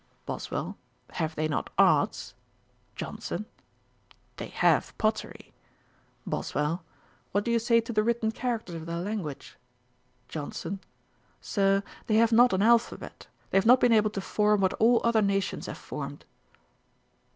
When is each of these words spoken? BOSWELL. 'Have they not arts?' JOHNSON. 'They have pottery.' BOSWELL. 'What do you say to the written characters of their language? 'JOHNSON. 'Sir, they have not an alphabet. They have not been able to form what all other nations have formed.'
BOSWELL. 0.25 0.77
'Have 1.11 1.35
they 1.35 1.47
not 1.47 1.69
arts?' 1.77 2.33
JOHNSON. 2.95 3.45
'They 4.37 4.47
have 4.47 4.97
pottery.' 4.97 5.53
BOSWELL. 6.25 6.81
'What 7.33 7.45
do 7.45 7.51
you 7.51 7.59
say 7.59 7.79
to 7.81 7.93
the 7.93 8.01
written 8.01 8.31
characters 8.31 8.73
of 8.73 8.87
their 8.87 8.97
language? 8.97 9.57
'JOHNSON. 10.27 10.79
'Sir, 11.39 11.83
they 12.07 12.15
have 12.15 12.31
not 12.31 12.51
an 12.51 12.63
alphabet. 12.63 13.27
They 13.51 13.59
have 13.59 13.67
not 13.67 13.79
been 13.79 13.93
able 13.93 14.09
to 14.09 14.21
form 14.21 14.61
what 14.61 14.73
all 14.79 15.01
other 15.03 15.21
nations 15.21 15.67
have 15.67 15.77
formed.' 15.77 16.25